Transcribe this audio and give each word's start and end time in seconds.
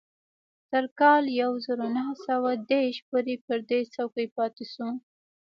تر 0.69 0.83
کال 0.99 1.23
يو 1.41 1.51
زر 1.65 1.77
و 1.83 1.87
نهه 1.97 2.13
سوه 2.27 2.49
دېرش 2.71 2.97
پورې 3.07 3.35
پر 3.45 3.59
دې 3.69 3.79
څوکۍ 3.93 4.27
پاتې 4.37 4.65
شو. 4.73 4.87